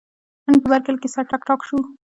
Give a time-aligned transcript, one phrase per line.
[0.45, 1.81] نن په برکلي کې سره ټکاټک شول.